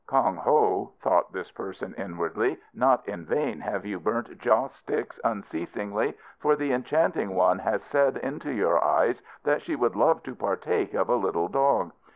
[0.07, 6.17] "Kong Ho," thought this person inwardly, "not in vain have you burnt joss sticks unceasingly,
[6.39, 10.95] for the enchanting one has said into your eyes that she would love to partake
[10.95, 11.91] of a little dog.